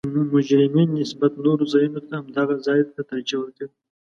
مجرمین 0.33 0.89
نسبت 1.01 1.31
نورو 1.45 1.65
ځایونو 1.73 1.99
ته 2.07 2.13
همدغه 2.19 2.55
ځا 2.65 2.73
ته 2.95 3.01
ترجیح 3.09 3.39
ورکوي 3.39 3.73